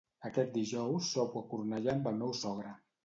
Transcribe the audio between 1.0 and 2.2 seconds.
sopo a Cornellà amb el